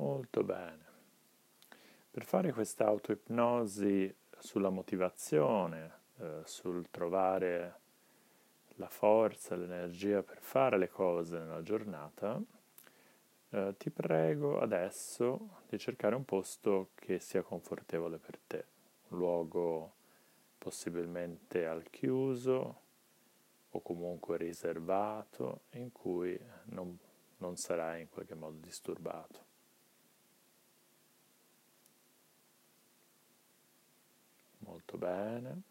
Molto 0.00 0.42
bene. 0.42 0.84
Per 2.10 2.24
fare 2.24 2.54
questa 2.54 2.86
autoipnosi 2.86 4.12
sulla 4.38 4.70
motivazione, 4.70 5.92
eh, 6.16 6.40
sul 6.44 6.88
trovare 6.90 7.80
la 8.76 8.88
forza, 8.88 9.56
l'energia 9.56 10.22
per 10.22 10.38
fare 10.40 10.78
le 10.78 10.88
cose 10.88 11.38
nella 11.38 11.62
giornata, 11.62 12.40
eh, 13.50 13.74
ti 13.76 13.90
prego 13.90 14.58
adesso 14.58 15.58
di 15.68 15.78
cercare 15.78 16.14
un 16.14 16.24
posto 16.24 16.92
che 16.94 17.18
sia 17.18 17.42
confortevole 17.42 18.16
per 18.16 18.38
te, 18.38 18.64
un 19.08 19.18
luogo 19.18 19.96
possibilmente 20.56 21.66
al 21.66 21.90
chiuso 21.90 22.80
o 23.68 23.82
comunque 23.82 24.38
riservato 24.38 25.64
in 25.72 25.92
cui 25.92 26.40
non, 26.70 26.98
non 27.36 27.56
sarai 27.56 28.00
in 28.00 28.08
qualche 28.08 28.34
modo 28.34 28.56
disturbato. 28.58 29.49
Molto 34.60 34.96
bene. 34.98 35.62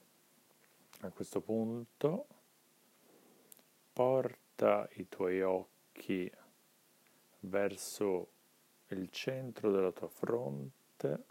A 1.01 1.09
questo 1.09 1.41
punto 1.41 2.27
porta 3.93 4.87
i 4.93 5.07
tuoi 5.07 5.41
occhi 5.41 6.29
verso 7.41 8.31
il 8.87 9.09
centro 9.09 9.71
della 9.71 9.91
tua 9.91 10.09
fronte 10.09 11.23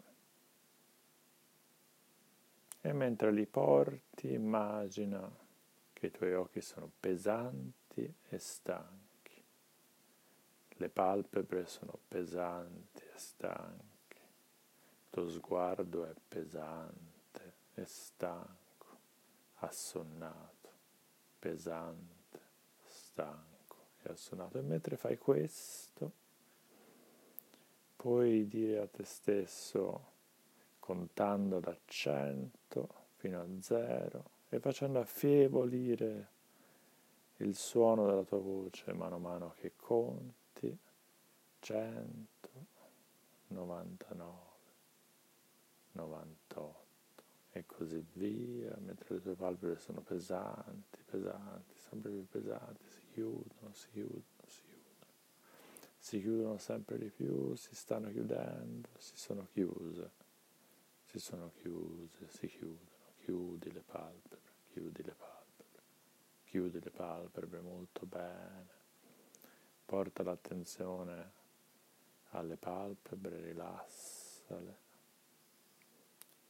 e 2.81 2.93
mentre 2.93 3.31
li 3.31 3.45
porti 3.45 4.31
immagina 4.31 5.29
che 5.93 6.07
i 6.07 6.11
tuoi 6.11 6.33
occhi 6.33 6.61
sono 6.61 6.89
pesanti 6.99 8.11
e 8.29 8.37
stanchi, 8.39 9.43
le 10.69 10.89
palpebre 10.89 11.65
sono 11.65 11.99
pesanti 12.07 13.03
e 13.03 13.17
stanche, 13.17 14.17
il 14.17 15.09
tuo 15.09 15.29
sguardo 15.29 16.05
è 16.05 16.13
pesante 16.27 17.08
e 17.79 17.85
stanco, 17.85 18.97
assonnato, 19.55 20.69
pesante, 21.39 22.39
stanco 22.83 23.87
e 24.01 24.11
assonnato. 24.11 24.57
E 24.57 24.61
mentre 24.61 24.97
fai 24.97 25.17
questo, 25.17 26.11
puoi 27.95 28.47
dire 28.47 28.79
a 28.79 28.87
te 28.87 29.03
stesso, 29.05 30.07
contando 30.79 31.59
da 31.59 31.77
100 31.85 32.87
fino 33.15 33.41
a 33.41 33.47
0 33.61 34.29
e 34.49 34.59
facendo 34.59 34.99
affievolire 34.99 36.37
il 37.37 37.55
suono 37.55 38.05
della 38.05 38.23
tua 38.23 38.39
voce 38.39 38.91
mano 38.93 39.15
a 39.15 39.19
mano 39.19 39.53
che 39.55 39.73
conti 39.75 40.77
100, 41.59 42.49
99, 43.47 44.37
98 45.93 46.78
e 47.59 47.65
così 47.65 48.03
via, 48.13 48.75
mentre 48.79 49.15
le 49.15 49.21
tue 49.21 49.35
palpebre 49.35 49.77
sono 49.77 50.01
pesanti, 50.01 50.99
pesanti, 51.05 51.75
sempre 51.77 52.11
più 52.11 52.27
pesanti, 52.27 52.85
si 52.89 53.07
chiudono, 53.11 53.73
si 53.73 53.87
chiudono, 53.91 54.23
si 54.45 54.61
chiudono, 54.63 55.13
si 55.97 56.19
chiudono 56.19 56.57
sempre 56.57 56.97
di 56.97 57.09
più, 57.09 57.55
si 57.55 57.75
stanno 57.75 58.09
chiudendo, 58.09 58.89
si 58.97 59.15
sono 59.15 59.47
chiuse 59.51 60.27
si 61.09 61.17
sono 61.17 61.49
chiuse, 61.59 62.27
si 62.29 62.45
chiudono, 62.45 63.13
chiudi 63.23 63.71
le 63.71 63.81
palpebre, 63.81 64.51
chiudi 64.71 65.01
le 65.01 65.15
palpebre, 65.15 65.81
chiudi 66.43 66.79
le 66.79 66.91
palpebre 66.91 67.59
molto 67.61 68.05
bene, 68.05 68.67
porta 69.85 70.21
l'attenzione 70.21 71.31
alle 72.29 72.57
palpebre, 72.57 73.41
rilassale, 73.41 74.77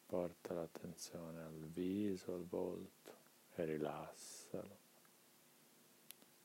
porta 0.10 0.56
l'attenzione 0.56 1.44
al 1.44 1.68
viso, 1.68 2.34
al 2.34 2.48
volto 2.48 3.14
e 3.54 3.64
rilassalo, 3.64 4.78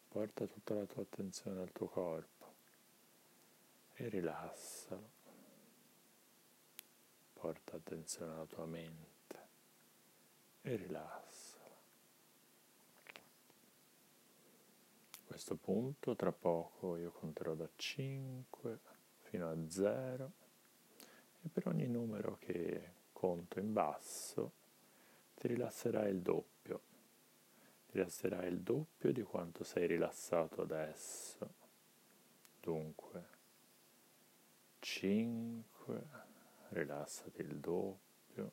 porta 0.09 0.47
tutta 0.47 0.75
la 0.75 0.85
tua 0.85 1.01
attenzione 1.01 1.63
al 1.63 1.73
tuo 1.73 1.87
corpo 1.87 2.53
e 3.95 4.09
rilassalo 4.11 5.15
porta 7.45 7.77
attenzione 7.77 8.33
alla 8.33 8.47
tua 8.47 8.67
mente 8.67 9.49
e 10.61 10.77
rilassala. 10.77 11.77
A 15.13 15.27
questo 15.27 15.57
punto, 15.57 16.15
tra 16.17 16.33
poco, 16.33 16.97
io 16.97 17.13
conterò 17.13 17.55
da 17.55 17.69
5 17.75 18.79
fino 19.21 19.51
a 19.51 19.57
0 19.71 20.33
e 21.43 21.49
per 21.49 21.67
ogni 21.69 21.87
numero 21.87 22.39
che 22.39 22.94
conto 23.25 23.59
in 23.59 23.73
basso 23.73 24.53
ti 25.37 25.49
rilasserai 25.49 26.11
il 26.11 26.21
doppio. 26.21 26.83
Ti 27.87 27.93
rilasserai 27.93 28.49
il 28.49 28.61
doppio 28.61 29.13
di 29.13 29.23
quanto 29.23 29.65
sei 29.65 29.87
rilassato 29.87 30.61
adesso. 30.61 31.55
Dunque, 32.61 33.29
5 34.79 36.07
rilassati 36.69 37.41
il 37.41 37.57
doppio. 37.57 38.53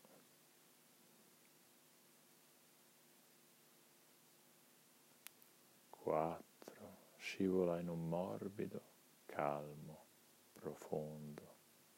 Quattro, 5.89 6.97
scivola 7.17 7.77
in 7.77 7.89
un 7.89 8.07
morbido, 8.07 8.81
calmo, 9.25 10.05
profondo, 10.53 11.55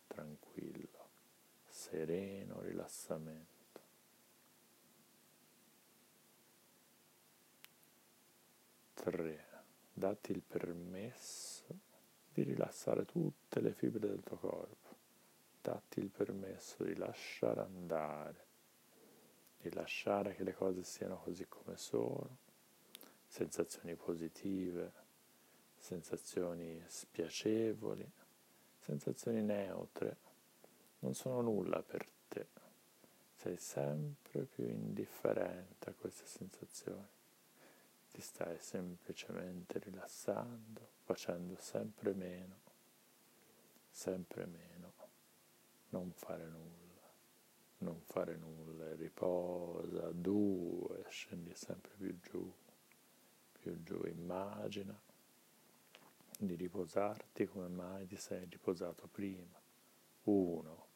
tranquillo, 0.08 1.03
sereno 1.94 2.60
rilassamento. 2.62 3.82
Tre, 8.96 9.46
datti 9.94 10.32
il 10.32 10.42
permesso 10.42 11.66
di 12.34 12.42
rilassare 12.42 13.06
tutte 13.06 13.60
le 13.62 13.74
fibre 13.74 14.08
del 14.08 14.24
tuo 14.24 14.38
corpo. 14.38 14.96
Datti 15.62 16.00
il 16.00 16.10
permesso 16.10 16.84
di 16.84 16.96
lasciare 16.96 17.62
andare, 17.62 18.46
di 19.62 19.72
lasciare 19.72 20.34
che 20.34 20.44
le 20.44 20.56
cose 20.56 20.84
siano 20.84 21.18
così 21.18 21.46
come 21.48 21.78
sono, 21.78 22.38
sensazioni 23.28 23.94
positive, 23.94 24.92
sensazioni 25.78 26.84
spiacevoli, 26.88 28.12
sensazioni 28.80 29.44
neutre, 29.44 30.32
non 31.04 31.14
sono 31.14 31.42
nulla 31.42 31.84
per 31.84 32.08
te, 32.30 32.48
sei 33.36 33.58
sempre 33.58 34.46
più 34.46 34.66
indifferente 34.70 35.90
a 35.90 35.94
queste 35.94 36.26
sensazioni, 36.26 37.08
ti 38.10 38.22
stai 38.22 38.58
semplicemente 38.60 39.80
rilassando, 39.80 40.92
facendo 41.04 41.58
sempre 41.60 42.14
meno, 42.14 42.56
sempre 43.90 44.46
meno. 44.46 44.92
Non 45.90 46.12
fare 46.14 46.46
nulla, 46.46 47.12
non 47.80 48.00
fare 48.00 48.38
nulla, 48.38 48.96
riposa, 48.96 50.10
due, 50.12 51.04
scendi 51.10 51.54
sempre 51.54 51.92
più 51.98 52.18
giù, 52.22 52.54
più 53.60 53.84
giù, 53.84 54.02
immagina 54.06 54.98
di 56.40 56.56
riposarti 56.56 57.46
come 57.46 57.68
mai 57.68 58.08
ti 58.08 58.16
sei 58.16 58.48
riposato 58.50 59.08
prima, 59.12 59.62
uno, 60.24 60.92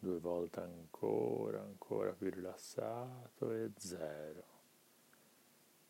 due 0.00 0.18
volte 0.18 0.60
ancora, 0.60 1.60
ancora 1.60 2.12
più 2.12 2.30
rilassato 2.30 3.52
e 3.52 3.70
zero, 3.76 4.44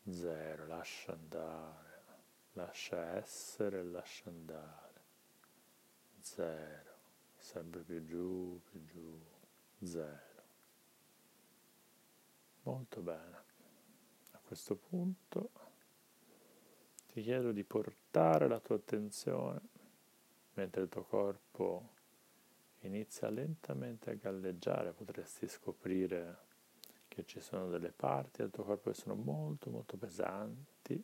zero, 0.09 0.67
lascia 0.67 1.13
andare, 1.13 2.03
lascia 2.53 3.15
essere 3.15 3.83
lascia 3.83 4.29
andare, 4.29 5.01
zero 6.19 6.91
sempre 7.41 7.81
più 7.81 8.03
giù, 8.05 8.61
più 8.69 8.85
giù, 8.85 9.19
zero. 9.83 10.43
Molto 12.63 13.01
bene. 13.01 13.43
A 14.31 14.39
questo 14.39 14.75
punto 14.75 15.49
ti 17.07 17.21
chiedo 17.21 17.51
di 17.51 17.63
portare 17.63 18.47
la 18.47 18.59
tua 18.59 18.75
attenzione 18.75 19.59
mentre 20.53 20.83
il 20.83 20.89
tuo 20.89 21.03
corpo 21.03 21.89
inizia 22.87 23.29
lentamente 23.29 24.11
a 24.11 24.15
galleggiare, 24.15 24.91
potresti 24.91 25.47
scoprire 25.47 26.49
che 27.07 27.25
ci 27.25 27.39
sono 27.39 27.67
delle 27.67 27.91
parti 27.91 28.41
del 28.41 28.51
tuo 28.51 28.63
corpo 28.63 28.89
che 28.89 28.95
sono 28.95 29.15
molto 29.15 29.69
molto 29.69 29.97
pesanti, 29.97 31.03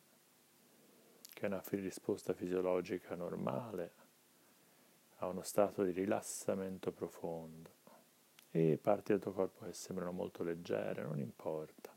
che 1.32 1.40
è 1.40 1.46
una 1.46 1.62
risposta 1.70 2.32
fisiologica 2.32 3.14
normale 3.14 3.92
a 5.16 5.26
uno 5.26 5.42
stato 5.42 5.82
di 5.84 5.92
rilassamento 5.92 6.92
profondo 6.92 7.70
e 8.50 8.78
parti 8.80 9.12
del 9.12 9.20
tuo 9.20 9.32
corpo 9.32 9.64
che 9.64 9.72
sembrano 9.72 10.12
molto 10.12 10.42
leggere, 10.42 11.02
non 11.02 11.18
importa, 11.18 11.94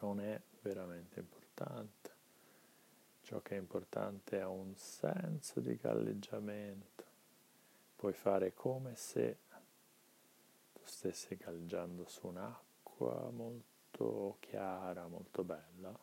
non 0.00 0.20
è 0.20 0.40
veramente 0.62 1.20
importante. 1.20 2.10
Ciò 3.22 3.40
che 3.40 3.54
è 3.54 3.58
importante 3.58 4.38
è 4.38 4.44
un 4.44 4.74
senso 4.74 5.60
di 5.60 5.76
galleggiamento. 5.76 7.11
Puoi 8.02 8.14
fare 8.14 8.52
come 8.52 8.96
se 8.96 9.38
tu 10.72 10.80
stessi 10.82 11.36
galleggiando 11.36 12.04
su 12.08 12.26
un'acqua 12.26 13.30
molto 13.30 14.38
chiara, 14.40 15.06
molto 15.06 15.44
bella, 15.44 15.96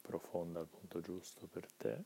profonda 0.00 0.60
al 0.60 0.66
punto 0.66 1.00
giusto 1.00 1.46
per 1.46 1.70
te. 1.72 2.04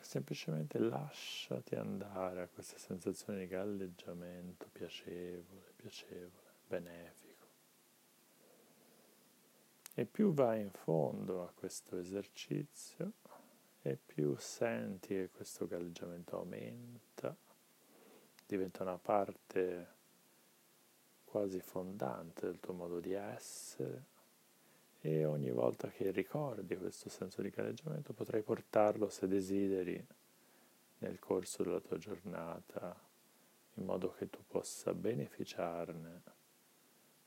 semplicemente 0.00 0.80
lasciati 0.80 1.76
andare 1.76 2.42
a 2.42 2.48
questa 2.48 2.76
sensazione 2.76 3.38
di 3.38 3.46
galleggiamento 3.46 4.66
piacevole, 4.72 5.74
piacevole, 5.76 6.54
benefico. 6.66 7.29
E 9.94 10.04
più 10.06 10.32
vai 10.32 10.60
in 10.60 10.70
fondo 10.70 11.42
a 11.42 11.52
questo 11.54 11.98
esercizio, 11.98 13.12
e 13.82 13.96
più 13.96 14.36
senti 14.36 15.14
che 15.14 15.30
questo 15.30 15.66
galleggiamento 15.66 16.36
aumenta, 16.36 17.34
diventa 18.46 18.82
una 18.82 18.98
parte 18.98 19.98
quasi 21.24 21.60
fondante 21.60 22.46
del 22.46 22.60
tuo 22.60 22.74
modo 22.74 22.98
di 23.00 23.12
essere 23.12 24.04
e 25.00 25.24
ogni 25.24 25.50
volta 25.50 25.88
che 25.88 26.10
ricordi 26.10 26.76
questo 26.76 27.08
senso 27.08 27.40
di 27.40 27.48
galleggiamento 27.48 28.12
potrai 28.12 28.42
portarlo 28.42 29.08
se 29.08 29.26
desideri 29.26 30.04
nel 30.98 31.18
corso 31.18 31.62
della 31.62 31.80
tua 31.80 31.96
giornata 31.96 32.94
in 33.74 33.84
modo 33.84 34.12
che 34.12 34.28
tu 34.28 34.40
possa 34.46 34.92
beneficiarne 34.92 36.22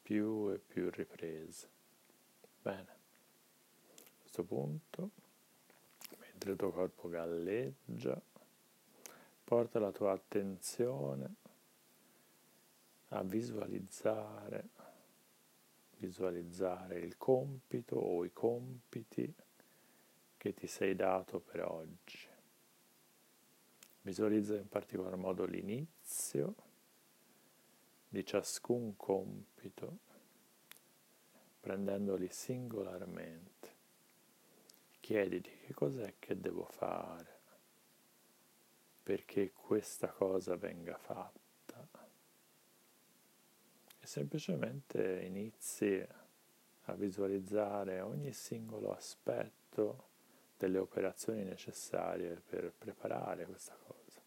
più 0.04 0.52
e 0.52 0.60
più 0.60 0.90
riprese. 0.92 1.70
Bene, 2.64 2.90
a 2.90 4.20
questo 4.22 4.44
punto, 4.44 5.10
mentre 6.18 6.52
il 6.52 6.58
tuo 6.58 6.72
corpo 6.72 7.10
galleggia, 7.10 8.20
porta 9.44 9.80
la 9.80 9.92
tua 9.92 10.14
attenzione 10.14 11.36
a 13.10 13.22
visualizzare 13.22 14.70
visualizzare 16.04 17.00
il 17.00 17.18
compito 17.18 17.96
o 17.96 18.26
i 18.26 18.34
compiti 18.34 19.34
che 20.36 20.54
ti 20.54 20.68
sei 20.68 20.96
dato 20.96 21.40
per 21.40 21.64
oggi. 21.64 22.28
Visualizza 24.02 24.56
in 24.56 24.68
particolar 24.68 25.16
modo 25.16 25.46
l'inizio 25.46 26.56
di 28.10 28.26
ciascun 28.26 28.98
compito, 28.98 30.00
prendendoli 31.64 32.28
singolarmente. 32.30 33.72
Chiediti 35.00 35.50
che 35.66 35.74
cos'è 35.74 36.16
che 36.20 36.38
devo 36.38 36.66
fare 36.66 37.40
perché 39.02 39.52
questa 39.54 40.10
cosa 40.10 40.58
venga 40.58 40.98
fatta 40.98 41.42
e 44.04 44.06
semplicemente 44.06 45.22
inizi 45.22 46.06
a 46.88 46.94
visualizzare 46.94 48.02
ogni 48.02 48.34
singolo 48.34 48.92
aspetto 48.92 50.10
delle 50.58 50.78
operazioni 50.78 51.46
necessarie 51.46 52.42
per 52.46 52.74
preparare 52.78 53.46
questa 53.46 53.78
cosa. 53.88 54.22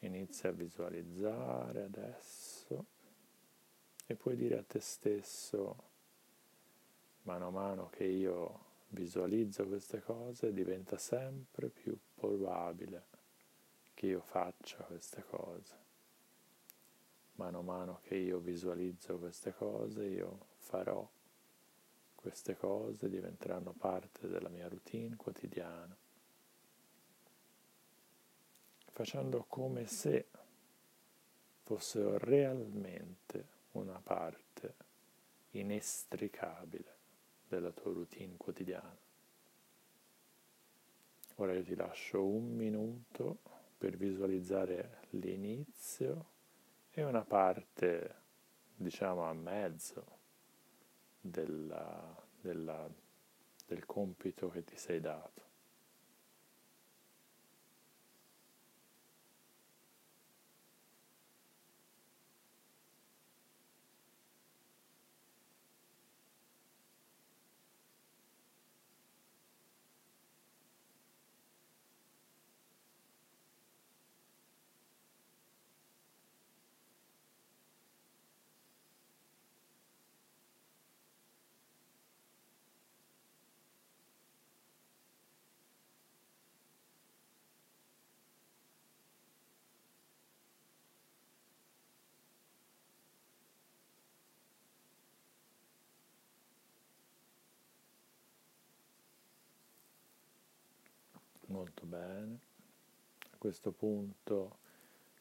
Inizi 0.00 0.46
a 0.46 0.50
visualizzare 0.50 1.84
adesso 1.84 2.84
e 4.06 4.14
puoi 4.14 4.36
dire 4.36 4.58
a 4.58 4.62
te 4.62 4.80
stesso, 4.80 5.76
mano 7.22 7.46
a 7.46 7.50
mano 7.50 7.88
che 7.88 8.04
io 8.04 8.72
visualizzo 8.88 9.66
queste 9.66 10.00
cose, 10.02 10.52
diventa 10.52 10.98
sempre 10.98 11.68
più 11.68 11.96
probabile 12.14 13.12
che 13.94 14.06
io 14.06 14.20
faccia 14.20 14.78
queste 14.84 15.24
cose. 15.24 15.82
Mano 17.36 17.58
a 17.58 17.62
mano 17.62 18.00
che 18.02 18.14
io 18.16 18.38
visualizzo 18.38 19.18
queste 19.18 19.54
cose, 19.54 20.04
io 20.04 20.46
farò 20.58 21.08
queste 22.14 22.56
cose, 22.56 23.08
diventeranno 23.08 23.72
parte 23.72 24.28
della 24.28 24.48
mia 24.48 24.68
routine 24.68 25.16
quotidiana, 25.16 25.96
facendo 28.92 29.44
come 29.48 29.86
se 29.86 30.26
fossero 31.64 32.18
realmente 32.18 33.53
una 33.74 34.00
parte 34.02 34.74
inestricabile 35.50 36.96
della 37.48 37.70
tua 37.70 37.92
routine 37.92 38.36
quotidiana. 38.36 38.96
Ora 41.36 41.52
io 41.52 41.62
ti 41.62 41.74
lascio 41.74 42.24
un 42.24 42.54
minuto 42.54 43.38
per 43.76 43.96
visualizzare 43.96 45.00
l'inizio 45.10 46.32
e 46.90 47.02
una 47.02 47.24
parte, 47.24 48.14
diciamo, 48.76 49.24
a 49.24 49.32
mezzo 49.32 50.18
della, 51.20 52.14
della, 52.40 52.88
del 53.66 53.84
compito 53.84 54.48
che 54.48 54.62
ti 54.62 54.76
sei 54.76 55.00
dato. 55.00 55.43
Molto 101.64 101.86
bene. 101.86 102.38
A 103.32 103.36
questo 103.38 103.72
punto 103.72 104.58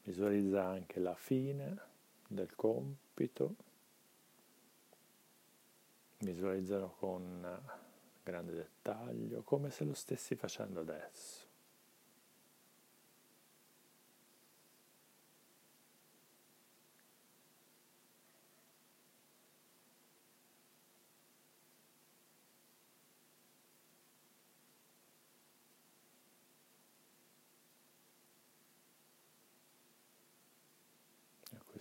visualizza 0.04 0.66
anche 0.66 1.00
la 1.00 1.16
fine 1.16 1.80
del 2.28 2.54
compito. 2.54 3.56
Visualizzalo 6.18 6.96
con 7.00 7.62
grande 8.22 8.52
dettaglio, 8.56 9.42
come 9.44 9.70
se 9.70 9.86
lo 9.86 9.94
stessi 9.94 10.36
facendo 10.36 10.82
adesso. 10.82 11.43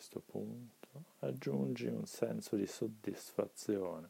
Questo 0.02 0.18
punto 0.18 1.04
aggiungi 1.21 1.87
un 1.87 2.06
senso 2.06 2.56
di 2.56 2.66
soddisfazione. 2.66 4.09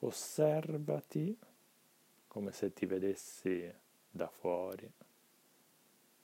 Osservati 0.00 1.34
come 2.28 2.52
se 2.52 2.70
ti 2.74 2.84
vedessi 2.84 3.72
da 4.10 4.28
fuori, 4.28 4.92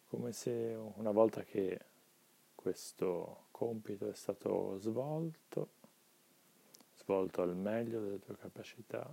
come 0.09 0.33
se 0.33 0.51
una 0.97 1.11
volta 1.11 1.43
che 1.43 1.81
questo 2.55 3.47
compito 3.51 4.11
è 4.11 4.15
stato 4.15 4.77
svolto, 4.79 5.71
svolto 6.97 7.41
al 7.41 7.57
meglio 7.57 8.03
delle 8.03 8.19
tue 8.19 8.37
capacità, 8.37 9.11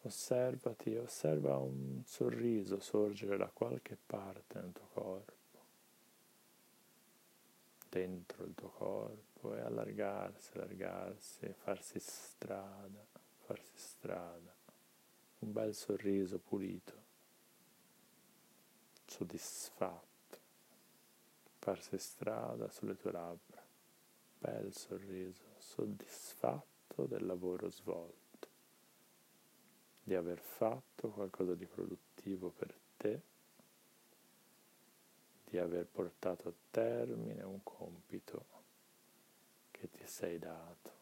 osservati, 0.00 0.96
osserva 0.96 1.58
un 1.58 2.00
sorriso 2.06 2.80
sorgere 2.80 3.36
da 3.36 3.50
qualche 3.52 3.98
parte 4.06 4.58
nel 4.58 4.72
tuo 4.72 4.88
corpo 4.94 5.39
dentro 7.90 8.44
il 8.44 8.54
tuo 8.54 8.68
corpo 8.68 9.54
e 9.56 9.60
allargarsi, 9.60 10.52
allargarsi, 10.54 11.52
farsi 11.58 11.98
strada, 11.98 13.04
farsi 13.44 13.76
strada, 13.76 14.54
un 15.40 15.52
bel 15.52 15.74
sorriso 15.74 16.38
pulito, 16.38 17.02
soddisfatto, 19.04 20.38
farsi 21.58 21.98
strada 21.98 22.70
sulle 22.70 22.96
tue 22.96 23.10
labbra. 23.10 23.58
bel 24.38 24.72
sorriso, 24.72 25.42
soddisfatto 25.58 27.04
del 27.04 27.26
lavoro 27.26 27.68
svolto, 27.68 28.48
di 30.02 30.14
aver 30.14 30.40
fatto 30.40 31.10
qualcosa 31.10 31.54
di 31.54 31.66
produttivo 31.66 32.50
per 32.50 32.74
te, 32.96 33.20
di 35.50 35.58
aver 35.58 35.84
portato 35.84 36.48
a 36.48 36.52
termine 36.70 37.42
un 37.42 37.60
compito 37.64 38.46
che 39.72 39.90
ti 39.90 40.06
sei 40.06 40.38
dato. 40.38 40.99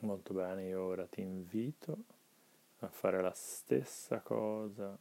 Molto 0.00 0.34
bene, 0.34 0.66
io 0.66 0.82
ora 0.82 1.06
ti 1.06 1.22
invito 1.22 2.04
a 2.80 2.88
fare 2.88 3.22
la 3.22 3.32
stessa 3.32 4.20
cosa 4.20 4.96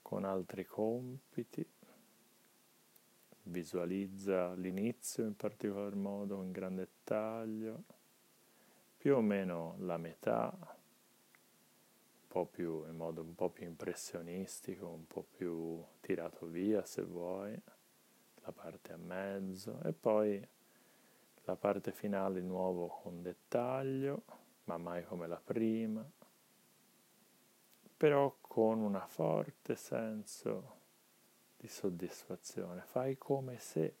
con 0.00 0.24
altri 0.24 0.64
compiti. 0.64 1.64
Visualizza 3.42 4.54
l'inizio 4.54 5.24
in 5.24 5.36
particolar 5.36 5.94
modo 5.94 6.42
in 6.42 6.50
gran 6.50 6.76
dettaglio, 6.76 7.82
più 8.96 9.16
o 9.16 9.20
meno 9.20 9.74
la 9.80 9.98
metà, 9.98 10.56
più 12.50 12.86
in 12.86 12.96
modo 12.96 13.20
un 13.20 13.34
po' 13.34 13.50
più 13.50 13.66
impressionistico, 13.66 14.88
un 14.88 15.06
po' 15.06 15.26
più 15.30 15.84
tirato 16.00 16.46
via 16.46 16.86
se 16.86 17.02
vuoi, 17.02 17.54
la 18.44 18.52
parte 18.52 18.92
a 18.92 18.96
mezzo 18.96 19.78
e 19.82 19.92
poi 19.92 20.48
la 21.44 21.56
parte 21.56 21.92
finale 21.92 22.40
di 22.40 22.46
nuovo 22.46 22.86
con 23.02 23.22
dettaglio, 23.22 24.22
ma 24.64 24.78
mai 24.78 25.04
come 25.04 25.26
la 25.26 25.40
prima, 25.42 26.08
però 27.96 28.36
con 28.40 28.80
un 28.80 29.02
forte 29.06 29.74
senso 29.76 30.80
di 31.56 31.68
soddisfazione. 31.68 32.82
Fai 32.82 33.16
come 33.16 33.58
se 33.58 33.96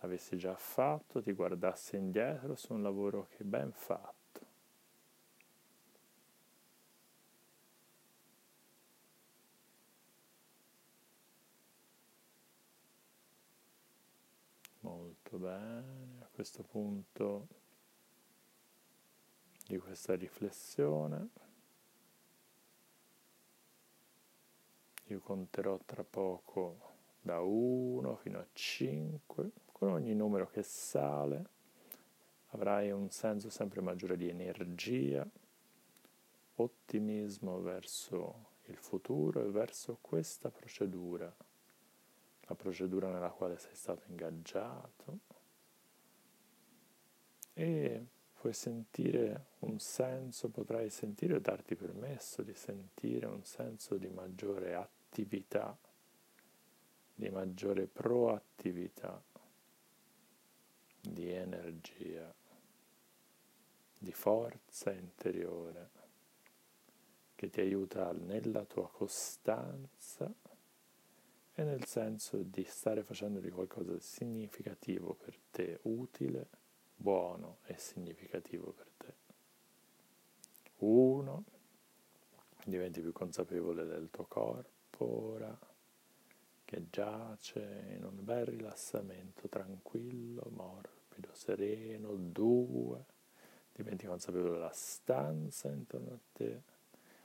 avessi 0.00 0.36
già 0.36 0.54
fatto, 0.54 1.22
ti 1.22 1.32
guardassi 1.32 1.96
indietro 1.96 2.54
su 2.56 2.72
un 2.72 2.82
lavoro 2.82 3.28
che 3.36 3.44
ben 3.44 3.72
fatto. 3.72 4.19
Molto 15.30 15.46
bene, 15.46 16.22
a 16.22 16.28
questo 16.32 16.64
punto 16.64 17.46
di 19.64 19.78
questa 19.78 20.16
riflessione. 20.16 21.28
Io 25.04 25.20
conterò 25.20 25.78
tra 25.86 26.02
poco 26.02 26.94
da 27.20 27.38
1 27.42 28.16
fino 28.16 28.40
a 28.40 28.46
5, 28.52 29.50
con 29.70 29.90
ogni 29.90 30.14
numero 30.16 30.48
che 30.48 30.64
sale 30.64 31.46
avrai 32.48 32.90
un 32.90 33.08
senso 33.10 33.50
sempre 33.50 33.80
maggiore 33.80 34.16
di 34.16 34.28
energia, 34.28 35.24
ottimismo 36.56 37.60
verso 37.60 38.48
il 38.64 38.76
futuro 38.76 39.46
e 39.46 39.50
verso 39.52 39.98
questa 40.00 40.50
procedura 40.50 41.32
la 42.50 42.56
procedura 42.56 43.08
nella 43.08 43.30
quale 43.30 43.58
sei 43.58 43.74
stato 43.76 44.02
ingaggiato 44.08 45.18
e 47.52 48.06
puoi 48.32 48.52
sentire 48.52 49.46
un 49.60 49.78
senso, 49.78 50.48
potrai 50.48 50.90
sentire 50.90 51.36
e 51.36 51.40
darti 51.40 51.76
permesso 51.76 52.42
di 52.42 52.54
sentire 52.54 53.26
un 53.26 53.44
senso 53.44 53.96
di 53.96 54.08
maggiore 54.08 54.74
attività, 54.74 55.78
di 57.14 57.28
maggiore 57.28 57.86
proattività, 57.86 59.22
di 61.00 61.30
energia, 61.30 62.34
di 63.96 64.12
forza 64.12 64.90
interiore 64.90 65.98
che 67.36 67.48
ti 67.48 67.60
aiuta 67.60 68.10
nella 68.12 68.64
tua 68.64 68.88
costanza 68.90 70.34
e 71.54 71.64
nel 71.64 71.84
senso 71.84 72.38
di 72.42 72.64
stare 72.64 73.02
facendo 73.02 73.40
di 73.40 73.50
qualcosa 73.50 73.92
di 73.92 74.00
significativo 74.00 75.14
per 75.14 75.38
te, 75.50 75.78
utile, 75.82 76.48
buono 76.94 77.58
e 77.64 77.76
significativo 77.78 78.72
per 78.72 78.86
te. 78.96 79.14
Uno, 80.78 81.44
diventi 82.64 83.00
più 83.00 83.12
consapevole 83.12 83.84
del 83.84 84.10
tuo 84.10 84.24
corpo 84.24 85.04
ora, 85.04 85.58
che 86.64 86.86
giace 86.90 87.94
in 87.96 88.04
un 88.04 88.22
bel 88.24 88.46
rilassamento 88.46 89.48
tranquillo, 89.48 90.46
morbido, 90.50 91.30
sereno. 91.32 92.14
Due, 92.14 93.04
diventi 93.72 94.06
consapevole 94.06 94.52
della 94.52 94.72
stanza 94.72 95.68
intorno 95.68 96.12
a 96.12 96.18
te. 96.32 96.62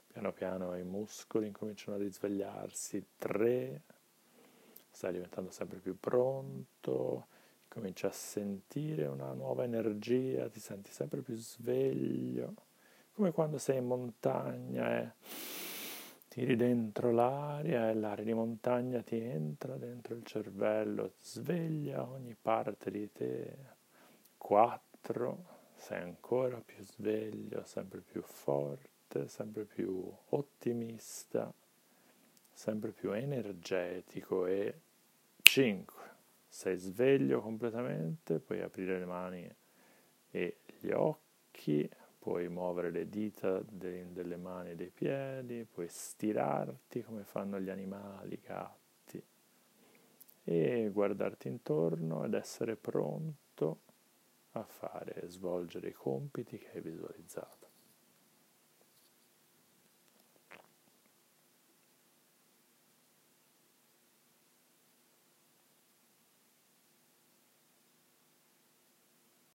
Piano 0.08 0.32
piano 0.32 0.76
i 0.76 0.82
muscoli 0.82 1.46
incominciano 1.46 1.96
a 1.96 2.00
risvegliarsi. 2.00 3.04
Tre, 3.18 3.82
stai 4.96 5.12
diventando 5.12 5.50
sempre 5.50 5.78
più 5.78 6.00
pronto, 6.00 7.26
cominci 7.68 8.06
a 8.06 8.10
sentire 8.12 9.04
una 9.04 9.34
nuova 9.34 9.62
energia, 9.62 10.48
ti 10.48 10.58
senti 10.58 10.90
sempre 10.90 11.20
più 11.20 11.34
sveglio, 11.34 12.54
come 13.12 13.30
quando 13.30 13.58
sei 13.58 13.76
in 13.76 13.84
montagna 13.84 14.98
e 14.98 15.12
tiri 16.28 16.56
dentro 16.56 17.12
l'aria 17.12 17.90
e 17.90 17.94
l'aria 17.94 18.24
di 18.24 18.32
montagna 18.32 19.02
ti 19.02 19.20
entra 19.20 19.76
dentro 19.76 20.14
il 20.14 20.24
cervello, 20.24 21.12
sveglia 21.20 22.08
ogni 22.08 22.34
parte 22.34 22.90
di 22.90 23.12
te. 23.12 23.54
Quattro, 24.38 25.44
sei 25.76 26.00
ancora 26.00 26.62
più 26.64 26.82
sveglio, 26.82 27.62
sempre 27.64 28.00
più 28.00 28.22
forte, 28.22 29.28
sempre 29.28 29.66
più 29.66 30.10
ottimista, 30.30 31.52
sempre 32.50 32.92
più 32.92 33.12
energetico 33.12 34.46
e 34.46 34.80
5. 35.56 35.94
Sei 36.46 36.76
sveglio 36.76 37.40
completamente, 37.40 38.40
puoi 38.40 38.60
aprire 38.60 38.98
le 38.98 39.06
mani 39.06 39.50
e 40.30 40.58
gli 40.78 40.90
occhi, 40.90 41.88
puoi 42.18 42.46
muovere 42.50 42.90
le 42.90 43.08
dita 43.08 43.62
delle 43.66 44.36
mani 44.36 44.72
e 44.72 44.74
dei 44.74 44.90
piedi, 44.90 45.64
puoi 45.64 45.88
stirarti 45.88 47.02
come 47.02 47.24
fanno 47.24 47.58
gli 47.58 47.70
animali, 47.70 48.34
i 48.34 48.40
gatti, 48.46 49.24
e 50.44 50.90
guardarti 50.92 51.48
intorno 51.48 52.26
ed 52.26 52.34
essere 52.34 52.76
pronto 52.76 53.80
a 54.50 54.62
fare, 54.62 55.22
svolgere 55.28 55.88
i 55.88 55.94
compiti 55.94 56.58
che 56.58 56.68
hai 56.74 56.82
visualizzato. 56.82 57.55